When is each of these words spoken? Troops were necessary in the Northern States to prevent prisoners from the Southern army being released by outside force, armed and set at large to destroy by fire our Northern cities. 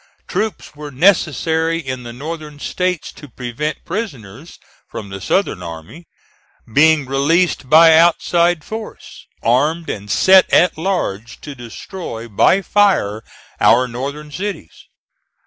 Troops 0.27 0.75
were 0.75 0.89
necessary 0.89 1.77
in 1.77 2.01
the 2.01 2.11
Northern 2.11 2.57
States 2.57 3.11
to 3.11 3.29
prevent 3.29 3.85
prisoners 3.85 4.57
from 4.89 5.09
the 5.09 5.21
Southern 5.21 5.61
army 5.61 6.07
being 6.73 7.05
released 7.05 7.69
by 7.69 7.95
outside 7.95 8.63
force, 8.63 9.27
armed 9.43 9.91
and 9.91 10.09
set 10.09 10.51
at 10.51 10.75
large 10.75 11.39
to 11.41 11.53
destroy 11.53 12.27
by 12.27 12.63
fire 12.63 13.21
our 13.59 13.87
Northern 13.87 14.31
cities. 14.31 14.87